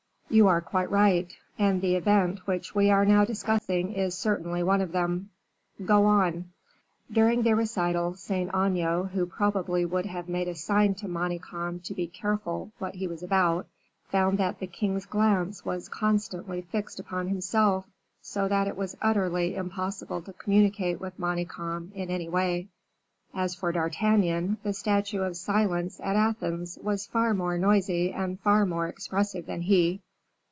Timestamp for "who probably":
9.09-9.83